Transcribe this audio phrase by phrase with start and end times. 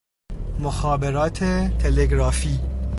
[0.59, 1.43] مخابرات
[1.79, 2.59] تلگرافی